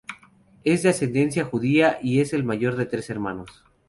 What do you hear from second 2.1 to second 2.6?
es el